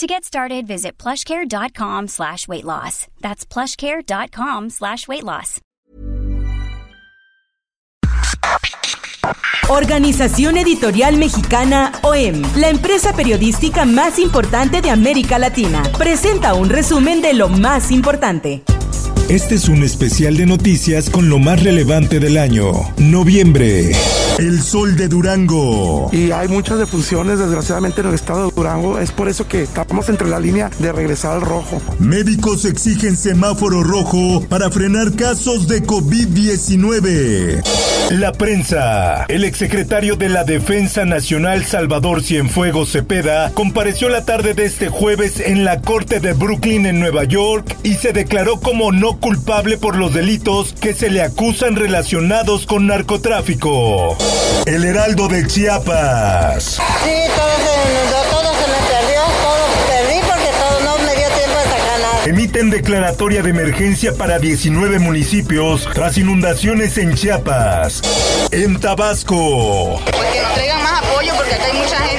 [0.00, 3.06] To get started, visit plushcare.com slash weight loss.
[3.20, 5.60] That's plushcare.com slash weight loss.
[9.68, 17.20] Organización Editorial Mexicana OEM, la empresa periodística más importante de América Latina, presenta un resumen
[17.20, 18.62] de lo más importante.
[19.28, 22.72] Este es un especial de noticias con lo más relevante del año.
[22.96, 23.92] Noviembre.
[24.40, 26.08] El sol de Durango.
[26.12, 28.98] Y hay muchas defunciones, desgraciadamente, en el estado de Durango.
[28.98, 31.78] Es por eso que estamos entre la línea de regresar al rojo.
[31.98, 37.62] Médicos exigen semáforo rojo para frenar casos de COVID-19.
[38.12, 39.26] La prensa.
[39.28, 45.38] El exsecretario de la Defensa Nacional Salvador Cienfuegos Cepeda compareció la tarde de este jueves
[45.38, 49.96] en la corte de Brooklyn en Nueva York y se declaró como no culpable por
[49.96, 54.16] los delitos que se le acusan relacionados con narcotráfico.
[54.66, 56.64] El Heraldo de Chiapas.
[56.64, 56.80] Sí,
[57.36, 61.58] todo se inundó, todo se me perdió, todo perdí porque todo no me dio tiempo
[61.58, 62.24] de sacar nada.
[62.26, 68.02] Emiten declaratoria de emergencia para 19 municipios tras inundaciones en Chiapas.
[68.50, 70.00] En Tabasco.
[70.04, 72.09] Pues que nos traigan más apoyo porque acá hay mucha gente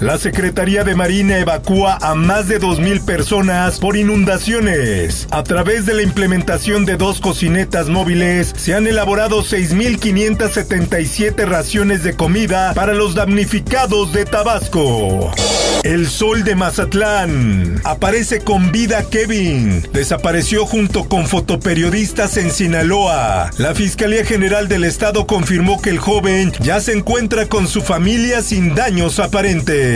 [0.00, 5.28] La Secretaría de Marina evacúa a más de 2.000 personas por inundaciones.
[5.30, 12.14] A través de la implementación de dos cocinetas móviles, se han elaborado 6.577 raciones de
[12.14, 15.30] comida para los damnificados de Tabasco.
[15.82, 17.80] El sol de Mazatlán.
[17.84, 19.86] Aparece con vida Kevin.
[19.92, 23.50] Desapareció junto con fotoperiodistas en Sinaloa.
[23.56, 28.42] La Fiscalía General del Estado confirmó que el joven ya se encuentra con su familia
[28.42, 29.89] sin daños aparentes.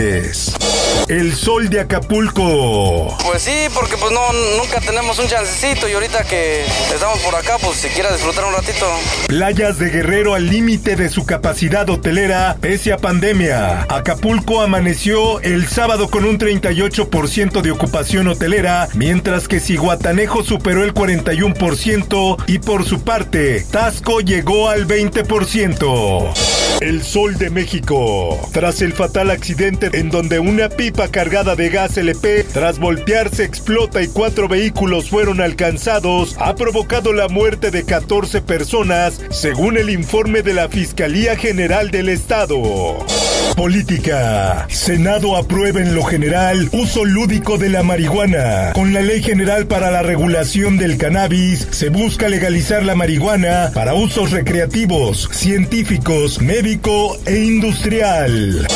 [1.07, 3.15] El sol de Acapulco.
[3.23, 7.57] Pues sí, porque pues no, nunca tenemos un chancecito y ahorita que estamos por acá,
[7.61, 8.85] pues si quiera disfrutar un ratito.
[9.27, 13.85] Playas de Guerrero al límite de su capacidad hotelera pese a pandemia.
[13.87, 20.93] Acapulco amaneció el sábado con un 38% de ocupación hotelera, mientras que Ciguatanejo superó el
[20.93, 26.54] 41% y por su parte, Tasco llegó al 20%.
[26.81, 28.49] El Sol de México.
[28.51, 34.01] Tras el fatal accidente en donde una pipa cargada de gas LP, tras voltearse, explota
[34.01, 40.41] y cuatro vehículos fueron alcanzados, ha provocado la muerte de 14 personas, según el informe
[40.41, 43.05] de la Fiscalía General del Estado.
[43.55, 44.67] Política.
[44.69, 48.73] Senado aprueba en lo general uso lúdico de la marihuana.
[48.73, 53.93] Con la Ley General para la Regulación del Cannabis, se busca legalizar la marihuana para
[53.93, 58.67] usos recreativos, científicos, médico e industrial.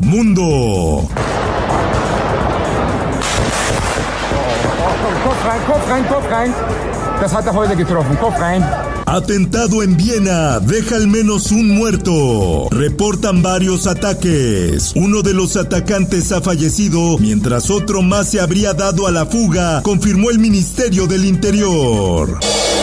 [0.00, 1.08] Mundo.
[9.10, 12.68] Atentado en Viena deja al menos un muerto.
[12.70, 14.92] Reportan varios ataques.
[14.96, 19.80] Uno de los atacantes ha fallecido, mientras otro más se habría dado a la fuga,
[19.82, 22.38] confirmó el Ministerio del Interior.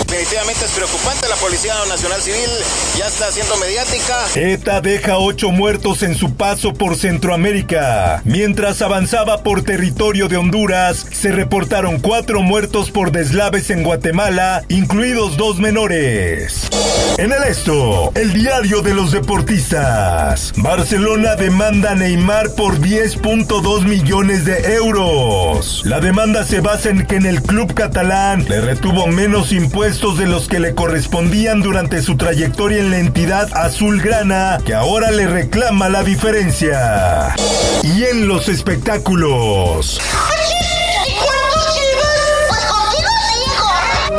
[0.07, 2.49] Definitivamente es preocupante, la Policía Nacional Civil
[2.97, 4.15] ya está haciendo mediática.
[4.33, 8.21] ETA deja ocho muertos en su paso por Centroamérica.
[8.23, 15.37] Mientras avanzaba por territorio de Honduras, se reportaron cuatro muertos por deslaves en Guatemala, incluidos
[15.37, 16.14] dos menores.
[16.15, 20.53] En el esto, el diario de los deportistas.
[20.55, 25.81] Barcelona demanda a Neymar por 10.2 millones de euros.
[25.83, 30.25] La demanda se basa en que en el club catalán le retuvo menos impuestos de
[30.25, 35.89] los que le correspondían durante su trayectoria en la entidad azulgrana, que ahora le reclama
[35.89, 37.35] la diferencia.
[37.83, 39.99] Y en los espectáculos.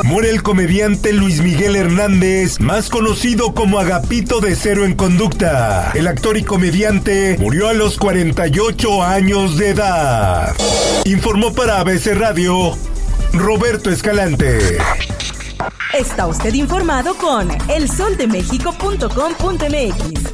[0.07, 5.91] Muere el comediante Luis Miguel Hernández, más conocido como Agapito de Cero en Conducta.
[5.95, 10.55] El actor y comediante murió a los 48 años de edad.
[11.07, 12.79] Informó para ABC Radio
[13.33, 14.79] Roberto Escalante.
[15.93, 20.33] Está usted informado con elsoldemexico.com.mx.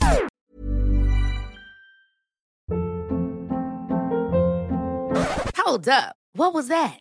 [5.57, 6.15] Hold up.
[6.35, 7.01] What was that?